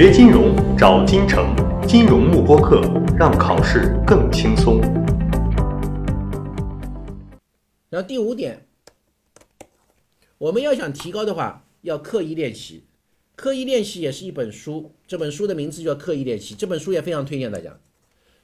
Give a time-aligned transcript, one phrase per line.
[0.00, 2.82] 学金融找金城，金融慕播课，
[3.18, 4.80] 让考试更轻松。
[7.90, 8.64] 然后第五点，
[10.38, 12.84] 我们要想提高的话，要刻意练习。
[13.34, 16.54] 刻意练习也是一本书，这本书的名字叫《刻意练习》。
[16.56, 17.76] 这本书也非常推荐大家。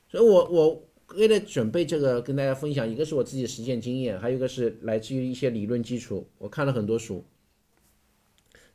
[0.09, 0.83] 所以我我
[1.15, 6.27] 为了准备这个跟大家分享，一个是我自己的实践经验，还有一个是来自于一些理论基础。
[6.39, 7.25] 我看了很多书，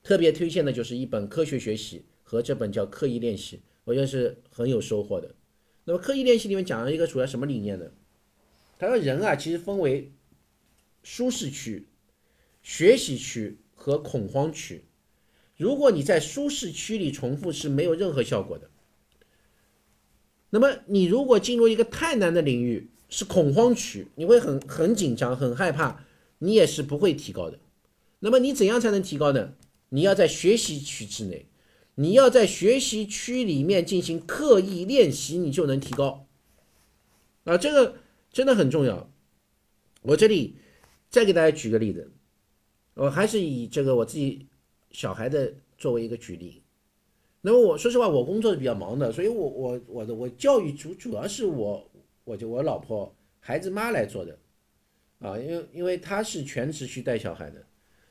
[0.02, 1.98] 特别推荐的就是一本《科学学习》
[2.29, 5.33] 和这本叫《刻意练习》，我觉得是很有收获的。
[5.83, 7.87] 那么《刻意练习》里面讲了一个主要什么理念呢？
[8.78, 10.11] 他说人啊，其实分为
[11.01, 11.87] 舒适区、
[12.61, 14.84] 学习区和恐慌区。
[15.57, 18.70] 如果你在舒适区里重复是没有任何效果的。
[20.51, 26.06] 那么你如果进入一个太难的领域，是恐慌区，你会很很紧张、很害怕，
[26.37, 27.57] 你也是不会提高的。
[28.20, 29.56] 那么你怎样才能提高呢？
[29.89, 31.48] 你要在学习区之内，
[32.00, 36.26] 你要在学习区里面进行刻意练习，你就能提高。
[37.44, 37.98] 啊，这个
[38.32, 39.12] 真的很重要。
[40.02, 40.56] 我这里
[41.10, 42.10] 再给大家举个例子，
[42.94, 44.48] 我还是以这个我自己。
[44.92, 46.64] 小孩的作为一个举例，
[47.42, 51.88] 那么我说实话，我工作是比较忙的，所以我我我的我教育主主要是我
[52.23, 54.36] 我就我老婆孩子妈来做的，
[55.20, 57.64] 啊，因为因为她是全职去带小孩的，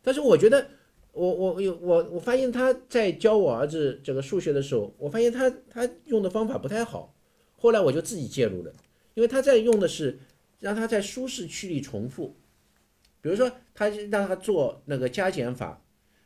[0.02, 0.64] 但是我觉得
[1.12, 7.14] 我我有我我发现他在教我儿子这个数学的时候，我发现他他用的方法不太好，
[7.56, 8.72] 后来我就自己介入了，
[9.14, 10.18] 因为他在用的是
[10.60, 12.36] 让他在舒适区里重复，
[13.20, 15.82] 比如说他让他做那个加减法。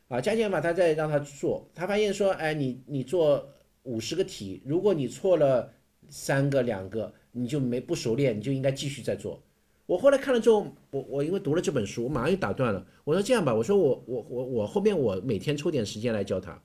[0.09, 3.49] 啊，加减法，他再让他做，他发现说，哎，你你做
[3.81, 5.73] 五十个题，如果你错了
[6.07, 9.41] 三个两个，你就没不熟练，你就应该继续再做。
[9.85, 12.85] 我后来看了之后，我我因为读了这本书，我马上就打断了。
[13.03, 16.61] 我说这样吧，我说我我我我后面我每天抽点时间来教他。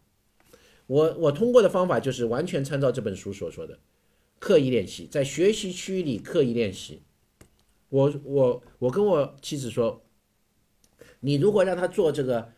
[0.86, 3.78] 我我通过的方法就是完全参照这本书所说的，
[4.38, 7.03] 刻意练习，在学习区域里刻意练习。
[7.88, 10.03] 我我我跟我妻子说，
[11.20, 12.53] 你如果让他做这个。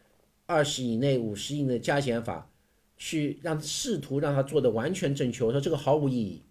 [0.47, 2.51] 二十以内、五十以内加减法，
[2.97, 5.45] 去让试图让他做的完全正确。
[5.45, 6.43] 我说这个毫无意义，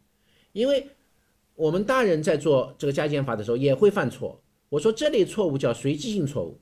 [0.53, 0.87] 因为
[1.59, 4.41] 我们大人在做这个加减法的时候也会犯错。
[4.69, 6.61] 我说这类错误叫随机性错误，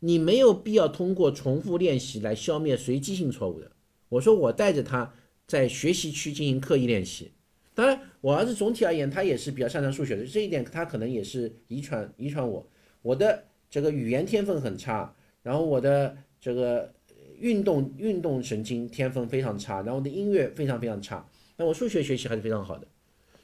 [0.00, 3.70] 你没有必要通过重复练习来消灭随机性错误的。
[4.08, 5.14] 我说我带着他
[5.46, 7.30] 在学习区进行刻意练习。
[7.72, 12.68] 当然，我儿子总体而言他也是比较擅长数学的，这一点他可能也是遗传遗传我。
[13.00, 16.16] 我的这个语言天分很差，然后我的。
[16.42, 16.92] 这个
[17.38, 21.24] 运动运动神经天分非常差，然后我的音乐非常非常差，
[21.54, 22.88] 但我数学学习还是非常好的。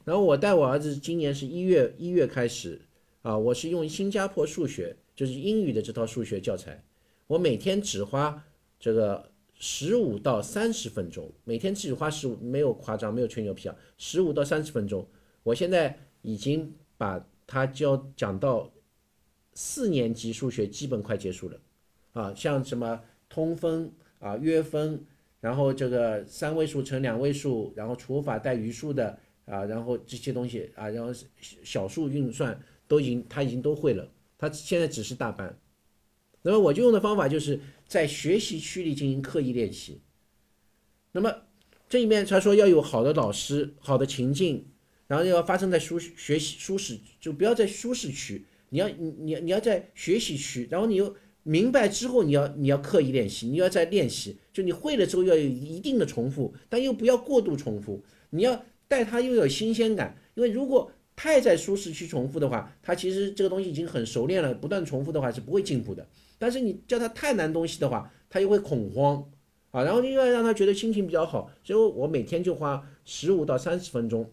[0.05, 2.81] 然后我带我儿子今年是一月一月开始
[3.23, 6.83] 啊，我是用新加坡数学，就是英语的这套数学教材，
[7.27, 8.45] 我每天只花
[8.81, 15.07] 这个十五到三十分钟，每天只花十五，没有夸张，没有吹牛皮啊，十五到三十分钟。
[15.43, 18.71] 我现在已经把他教讲到
[19.55, 21.61] 四年级数学基本快结束了。
[22.13, 25.05] 啊，像什么通分啊、约分，
[25.41, 31.13] 然后这个三位数乘两位数，然后除法带余数的啊，然后这些东西啊，然后
[31.63, 35.59] 小数运算都已经他已经都会了，他现在只是大班。
[36.43, 40.01] 那么我就用的方法就是在学习区里进行刻意练习。
[41.13, 41.35] 那么
[41.89, 44.67] 这里面他说要有好的老师、好的情境，
[45.07, 51.17] 然后要发生在舒学习舒适，就不要在舒适区，你要你你你要在学习区，然后你又。
[51.45, 54.37] 明白之后，你要你要刻意练习，你要在练习。
[54.53, 58.05] 就你会了之后，要有一定的重复，但又不要过度重复。
[58.29, 66.07] 你要带他又有新鲜感，因为如果太在舒适区重复的话，他其实这个东西已经很熟练了，不断重复的话是不会进步的。
[66.39, 69.31] 但是你叫他太难东西的话，他又会恐慌
[69.71, 69.85] 啊。
[69.85, 74.29] 然后又要让他觉得心情比较好，所以我每天就花十五到三十分钟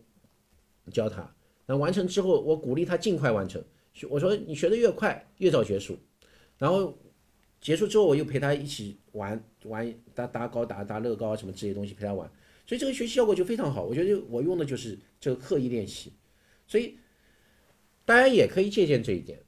[0.92, 1.36] 教他。
[1.68, 3.64] 那完成之后，我鼓励他尽快完成。
[4.10, 5.98] 我说你学的越快，越早结束。
[6.58, 6.98] 然后。
[7.62, 12.30] 结束之后，我又陪他一起玩玩打打高打打乐高什么这些东西陪他玩，
[12.66, 13.84] 所以这个学习效果就非常好。
[13.84, 16.14] 我觉得我用的就是这个刻意练习，
[16.68, 16.98] 所以
[18.06, 19.40] 大家也可以借鉴这一点，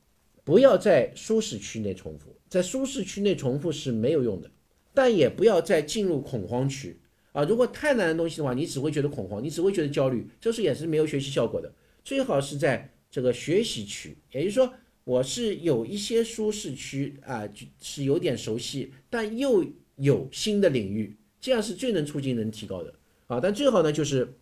[0.44, 4.52] 不要在舒适区内重复，在舒适区内重复是没有用的，
[4.94, 7.00] 但也不要再进入恐慌区
[7.32, 7.44] 啊！
[7.44, 11.74] 如果太难的东西的话，你只会觉得恐慌，你只会觉得焦虑，这是也是没有学习效果的。
[12.04, 14.74] 最好是在这个学习区，也就是说。
[15.08, 17.48] 我是有一些舒适区啊，
[17.80, 19.64] 是有点熟悉，但又
[19.96, 22.94] 有新的领域，这样是最能促进人提高的
[23.28, 23.40] 啊。
[23.40, 24.34] 但最好呢，就是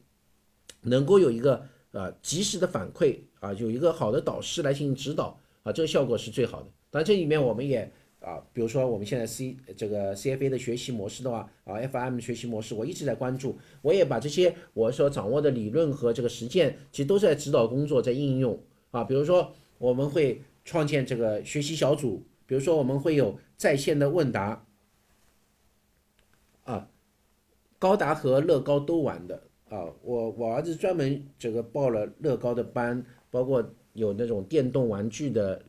[0.81, 6.67] 能够有一个啊及时的反馈啊，有一个好的导师来进行指导啊，这个效果是最好的。
[6.89, 7.91] 但这里面我们也
[8.21, 18.59] 啊，比如说我们现在 C 这个 CFA 的学习模式的话，啊 FM 学习模式，我一直在关注，我也把这些我所掌握的理论和这个实践，其实都是在指导工作，在应用
[18.91, 19.03] 啊。
[19.03, 24.65] 比如说我们会创建这个学习小组，比如说我们会有在线的问答，
[26.63, 26.89] 啊，
[27.80, 33.63] 高达和乐高都玩的啊，我我儿子专门这个报了乐高的班，包括
[33.94, 35.62] 有那种电动玩具的。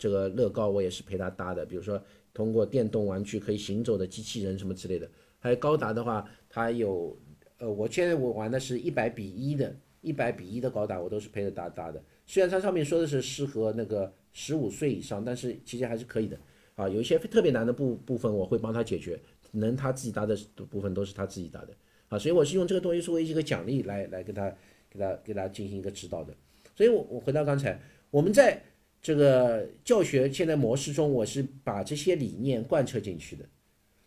[0.00, 2.00] 这个乐高我也是陪他搭的，比如说
[2.32, 5.10] 通过电动玩具可以行走的机器人什么之类的。
[5.40, 7.18] 还有高达的话，它有，
[7.58, 12.00] 呃，我现在我玩的是一百比一的，一百比一的高达，我都是陪着搭搭的。
[12.26, 16.38] 虽然它上面说的是适合那个十五岁以上，但是其实还是可以的。
[16.76, 19.20] 啊，有一些特别难的部部分我会帮他解决，
[19.52, 20.36] 能他自己搭的
[20.70, 21.74] 部分都是他自己搭的。
[22.08, 24.54] 啊，所以我是用这个东西作为一个奖励来来给他
[24.90, 26.34] 给他给他进行一个指导的。
[26.74, 27.80] 所以我我回到刚才
[28.10, 28.62] 我们在。
[29.00, 33.48] 这个教学现在模式中，我是把这些理念贯彻进去的，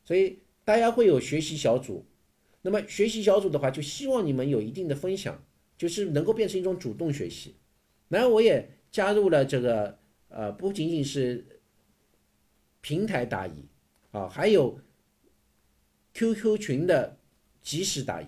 [0.04, 2.06] 所以大家会有学习小组。
[2.62, 5.42] 那么学习小组的话，就希望你们有一定的分享，
[5.78, 7.56] 就是能够变成一种主动学习。
[8.10, 9.98] 然后我也加入了这个
[10.28, 11.62] 呃，不仅仅是
[12.82, 13.66] 平台答疑
[14.12, 14.78] 啊，还有
[16.14, 17.18] QQ 群的
[17.62, 18.28] 及时答疑。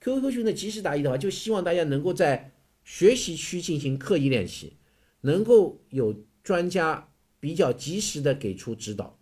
[0.00, 2.52] QQ 群的及时答疑的话，就希望大家能够在
[2.84, 4.76] 学习区进行刻意练习。
[5.24, 7.08] 能够有专家
[7.38, 9.16] 比较及时的给出指导，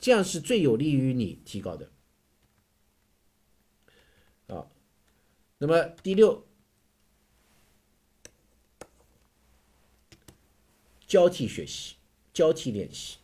[0.00, 1.92] 这样是最有利于你提高的。
[4.48, 4.66] 啊，
[5.58, 6.44] 那么第六，
[11.06, 11.94] 交替学习，
[12.32, 13.18] 交替练习。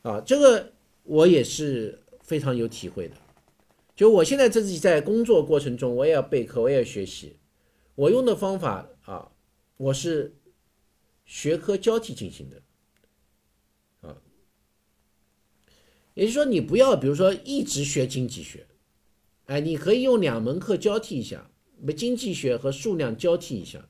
[0.00, 0.72] 啊，这个
[1.02, 3.16] 我也是非常有体会的。
[3.94, 7.36] 就我现在自己在工作过程中，我也要备课，我也要学习。
[7.94, 9.32] 我用的方法啊，
[9.78, 10.34] 我是。
[11.28, 12.62] 学科交替进行的，
[14.02, 14.16] 啊，
[16.14, 18.64] 也就是说，你不要比如说一直学经济学，
[19.46, 21.50] 哎，你可以用两门课交替一下，
[21.82, 23.88] 么经济学和数量交替一下，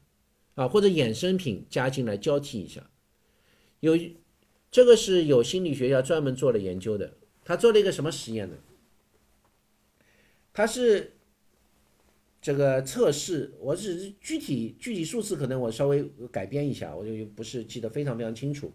[0.54, 2.88] 啊，或者衍生品加进来交替一下。
[3.80, 3.98] 有
[4.70, 8.56] 这个是有心理学家专门做了研究的，他做了一个什么实验呢？
[10.52, 11.12] 他是。
[12.38, 18.70] 这个测试，我只是具体具体数字可能我稍微改编一下，我就不是记得非常非常清楚。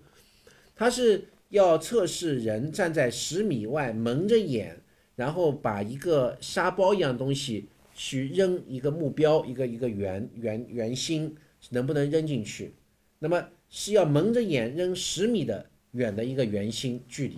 [0.76, 4.78] 他是要测试人站在十米外蒙着眼，
[5.16, 11.34] 然后把一个沙包一样东西去扔一个目标，一个一个圆圆圆心，
[11.70, 12.74] 能不能扔进去？
[13.20, 17.38] 那么是要蒙着眼扔十米的远的一个圆心距离。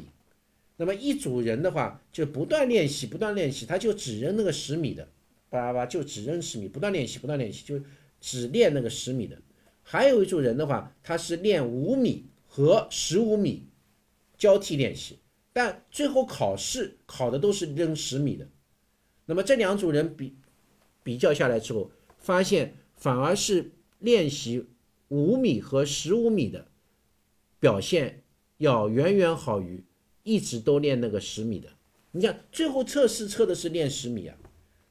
[0.75, 5.07] 那么一组人的话就不断练习，不断练习，他就只扔那个十米的。
[5.49, 7.79] 叭叭就只扔十米，不断练习，不断练习，就
[8.19, 9.39] 只练那个十米的。
[9.83, 13.67] 还有一组人的话，他是练五米和十五米
[14.35, 15.19] 交替练习，
[15.53, 18.49] 但最后考试考的都是扔十米的。
[19.27, 20.35] 那么这两组人比
[21.03, 24.65] 比较下来之后，发现反而是练习
[25.09, 26.67] 五米和十五米的
[27.59, 28.23] 表现
[28.57, 29.83] 要远远好于
[30.23, 31.69] 一直都练那个十米的。
[32.11, 34.35] 你想，最后测试测的是练十米啊。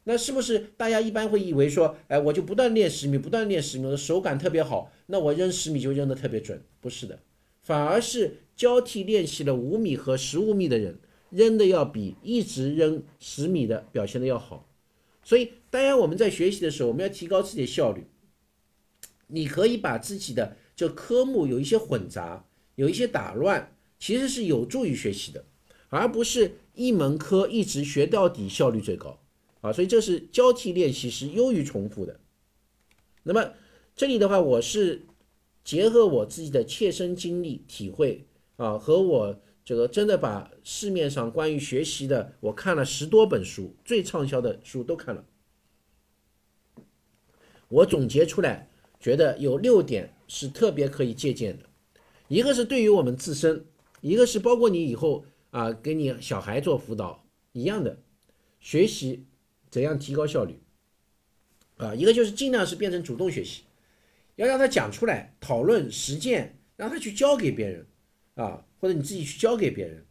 [0.05, 6.61] 那是不是大家一般会以为说，哎，我就不断练十米，不断练十米，我的手感特别好，那我扔十米就扔得特别准？
[6.81, 7.21] 不是的，
[7.63, 10.99] 反而是交替练习了五米和十五米的人，
[11.31, 14.69] 扔的要比一直扔十米的表现的要好。
[15.23, 18.05] 所以，当然我们在学习的时候，我们要提高自己的效率。
[19.29, 23.72] 你可以把自己的这科目有一些混杂，有一些打乱，
[24.03, 25.45] 其实是有助于学习的，
[25.89, 29.17] 而不是一门科一直学到底，效率最高。
[29.61, 32.19] 啊，所以这是交替练习是优于重复的。
[33.23, 33.53] 那么
[33.95, 35.07] 这里的话，我是
[35.63, 45.25] 结合我自己的切身经历体会啊，和我这个真的把市面上关于学习的，我看了十多本书，最畅销的书都看了。
[47.69, 48.69] 我总结出来，
[48.99, 51.67] 觉得有六点是特别可以借鉴的。
[52.27, 53.65] 一个是对于我们自身，
[54.03, 57.99] 一个是包括你以后啊，给你小孩做辅导一样的
[58.61, 59.25] 学习。
[59.71, 60.61] 怎样提高效率？
[61.79, 63.63] 啊，一个就是尽量是变成主动学习，
[64.37, 67.87] 要让他讲出来，讨论实践，让他去教给别人，
[68.35, 70.05] 啊，或者你自己去教给别人。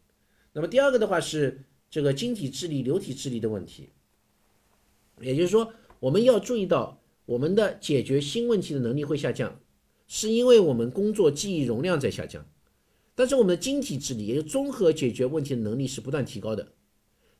[0.52, 3.90] 那么第二个的话是这个晶体智力、流体智力的问题，
[5.20, 9.60] 也就是说，我们要注意到我们的解决新问题的能力会下降，
[10.08, 12.44] 是因为我们工作记忆容量在下降，
[13.16, 16.74] 但是我们的晶体智力，也就综合解决问题的能力是不断提高的。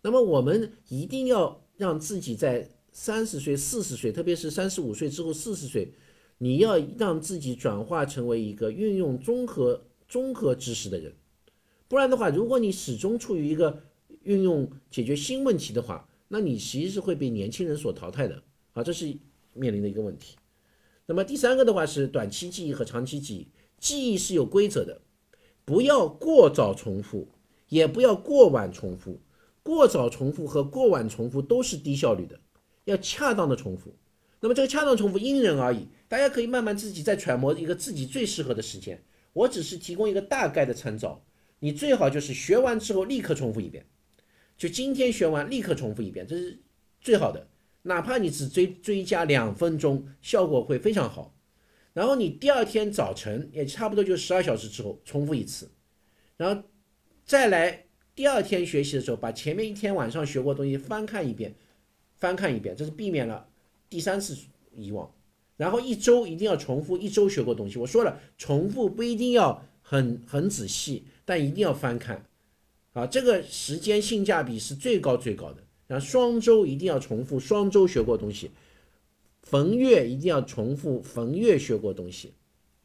[0.02, 1.60] 那么我们一定要。
[1.78, 5.92] 让自己在三十岁、四十岁，特别是三十五岁之后、四十岁，
[6.38, 11.12] 你要让自己转化成为一个运用综合综合知识的人，
[11.88, 13.82] 不然的话，如果你始终处于一个
[14.22, 19.12] 运用解决新问题的话，那你其实是会被年轻人所淘汰的啊，这是
[19.54, 20.36] 面临的一个问题。
[21.08, 23.48] 那么第三个的话是短期记忆和长期记忆，
[23.80, 25.02] 记忆是有规则的，
[25.72, 27.30] 不要过早重复，
[27.70, 29.22] 也不要过晚重复。
[29.64, 32.38] 过早重复和过晚重复都是低效率的，
[32.84, 33.96] 要恰当的重复。
[34.42, 39.02] 那么这个恰当重复因人而异，大家可以慢慢自己再揣摩一个自己最适合的时间。
[39.32, 41.24] 我只是提供一个大概的参照，
[41.60, 43.86] 你最好就是学完之后立刻重复一遍，
[44.58, 46.60] 就今天学完立刻重复一遍，这是
[47.00, 47.48] 最好的。
[47.84, 51.34] 哪怕你只追追加两分钟，效果会非常好。
[51.94, 55.70] 然后你第二天早晨也差不多就十二小时之后重复一次，
[56.38, 56.64] 然后
[57.26, 61.54] 再来第二天学习的时候，把前面一天晚上学过的东西翻看一遍，
[62.18, 63.48] 翻看一遍，这是避免了
[63.90, 64.38] 第三次
[64.76, 65.12] 遗忘。
[65.58, 67.78] 然后一周一定要重复一周学过东西。
[67.78, 72.26] 我说了，重复不一定要很很仔细，但一定要翻看，
[72.94, 75.64] 啊，这个时间性价比是最高最高的。
[75.88, 78.50] 然后双周一定要重复双周学过东西，
[79.52, 82.32] 逢月一定要重复逢月学过东西，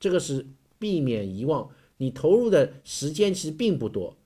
[0.00, 0.44] 这个是
[0.80, 1.70] 避免遗忘。
[1.98, 4.16] 你投入的时间其实并不多，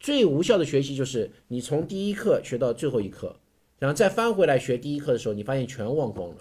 [0.00, 3.36] 最无效的学习就是你从第一课学到最后一课，
[3.78, 6.36] 然后再翻回来学第一课的时候，你发现全忘光了，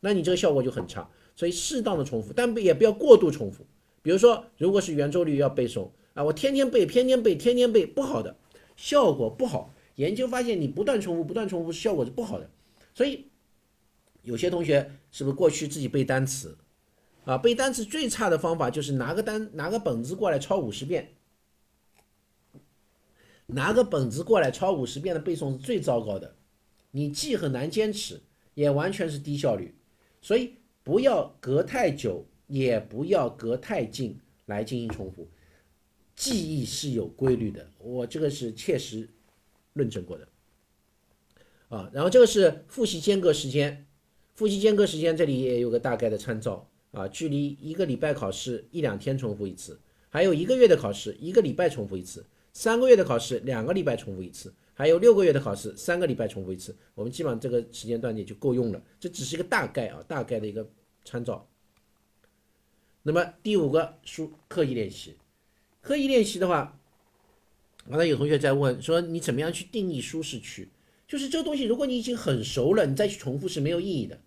[0.00, 1.08] 那你这个效果就很差。
[1.34, 3.64] 所以适当的重复，但也不要过度重复。
[4.02, 8.36] 比如说，如果是圆周率要背诵啊，我天天背，天天背，天天背，不好的，
[8.76, 9.72] 效果不好。
[9.94, 12.50] 研究发现，你不断重复、不断重复，效果是不好的。
[12.92, 13.24] 所以，
[14.28, 16.58] 有些同学是不是过去自己背单词
[17.24, 17.38] 啊？
[17.38, 21.14] 背单词最差的方法就是拿个单、拿个本子过来抄五十遍，
[23.46, 26.36] 拿个本子过来抄五十遍的背诵是最糟糕的。
[26.90, 28.20] 你既很难坚持，
[28.52, 29.74] 也完全是低效率。
[30.20, 35.26] 所以，不要隔太久，也不要隔太近来进行重复。
[36.14, 39.08] 记忆是有规律的，我这个是切实。
[39.74, 40.28] 论证过的，
[41.68, 43.86] 啊，然后这个是复习间隔时间，
[44.38, 49.76] 复习间隔时间这里也有个大概的参照啊，距离一个礼拜考试一两天重复一次，
[50.10, 60.64] 还有一个月的考试一个礼拜重复一次，三个月的考试两个礼拜重复一次，还有六个月的考试三个礼拜重复一次，我们基本上这个时间段也就够用了，这只是一个大概啊，大概的一个
[61.04, 61.44] 参照。
[63.02, 65.16] 那么第五个书刻意练习，
[65.80, 66.78] 刻意练习的话。
[67.90, 70.68] 刚才有同学在问说，你怎么样去定义舒适区？
[71.08, 74.20] 就是这个东西，如果你已经很熟了，你再去重复是没有意义的。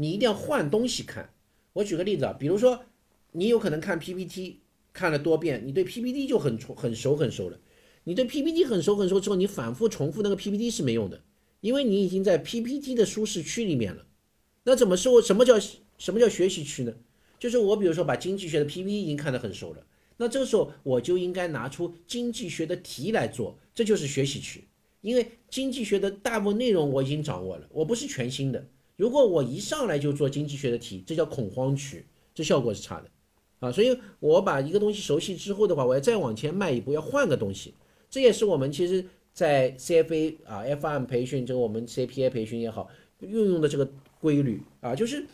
[0.00, 1.34] 你一定要换东西看。
[1.74, 2.86] 我举个例子啊，比如说
[3.32, 4.60] 你有可能看 PPT
[4.94, 7.60] 看了多遍，你对 PPT 就很很熟很熟了。
[8.04, 11.22] 你对 PPT 很熟很熟之后，你反复重复那个 PPT 是没用的，
[11.60, 14.06] 因为你已经在 PPT 的舒适区里面了。
[14.64, 15.20] 那怎么说？
[15.20, 15.60] 什么叫
[15.98, 16.94] 什么叫学习区呢？
[17.38, 19.84] 就是我比如说把经济学的 PPT 已经看得很熟了。
[20.16, 24.64] 那这个时候我就应该拿出经济学的题来做，这就是学习区。
[25.02, 28.66] 因为经济学的大部分内容我已经掌握了，我不是全新的。
[29.00, 32.04] 如果我一上来就做经济学的题，这叫恐慌区，
[32.34, 33.08] 这效果是差的
[33.60, 33.72] 啊。
[33.72, 37.72] 所以我把一个东西熟悉之后的话，我要再往前迈一步，要换个东西。
[38.10, 39.02] 这也是我们其实
[39.32, 42.90] 在 CFA 啊、FM 培训，这个我们 CPA 培训也好，
[43.20, 43.90] 运用的这个
[44.20, 45.24] 规律啊，就是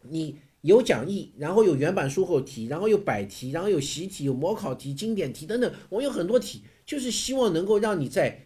[0.00, 0.36] 你。
[0.62, 5.72] 有讲义，然后有原版书后题，然后有百题，然后有习题、有模考题、经典题等等。
[5.90, 8.45] 我有很多题，就是希望能够让你在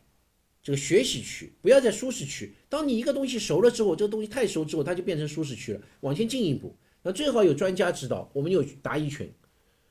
[0.62, 2.54] 这个学习区，不要在舒适区。
[2.68, 5.80] 当你一个东西熟了之后，这个东西太熟之后，它就变成舒适区了。
[6.00, 8.30] 往前进一步，那最好有专家指导。
[8.34, 9.32] 我们有答疑群，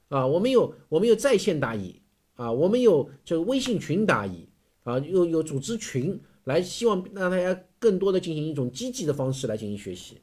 [0.10, 2.00] 啊，我们有我们有在线答疑，
[2.36, 4.48] 啊，我们有这个微信群答疑，
[4.84, 10.22] 啊，有有组织群来，希望让大家更多的进行一种积极的方式来进行学习。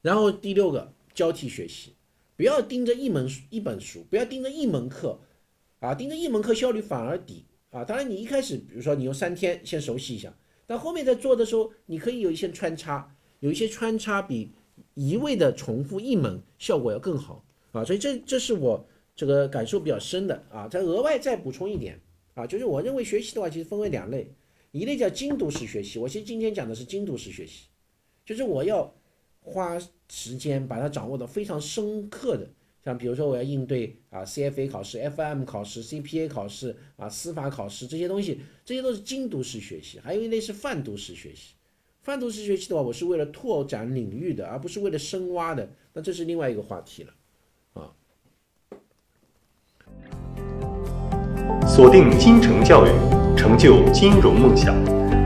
[0.00, 1.96] 然后第六个交替学习，
[2.36, 5.18] 不要盯着一门一本书，不要盯着一门课，
[5.80, 7.44] 啊，盯着一门课效率反而低
[7.76, 7.84] 啊。
[7.84, 10.34] 当然你一开始，比如说你用三天先熟悉一下，
[10.66, 14.52] 但后面在做的时候，你可以有一些穿插，有一些穿插比
[14.94, 17.84] 一味的重复一门效果要更好啊。
[17.84, 20.66] 所以这这是我这个感受比较深的啊。
[20.68, 22.00] 再额外再补充一点
[22.34, 24.30] 啊，就是我认为学习的话其实分为两类，
[24.72, 27.66] 一类叫精读式学习，我其实今天讲的是精读式学习，
[28.24, 28.92] 就是我要。
[29.48, 29.78] 花
[30.08, 32.50] 时间把它掌握的非常深刻的，
[32.86, 39.98] 像比如说我要应对啊 CFA 考试、FM 考试、CPA 考试啊司法考试这些东西，这些都是精读式学习。
[39.98, 41.54] 还有一类是泛读式学习，
[42.02, 45.68] 泛读式学习的话，我是为了拓展领域的，而不是为了深挖的。
[45.94, 47.12] 那这是另外一个话题了，
[47.72, 47.90] 啊。
[51.66, 52.90] 锁定金城教育，
[53.36, 54.76] 成就金融梦想。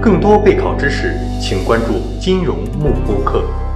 [0.01, 3.70] 更多备考知识，请关注金融慕播课。